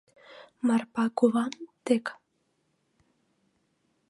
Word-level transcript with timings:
Марпа 0.67 1.03
кувамыт 1.17 1.69
дек? 1.85 2.05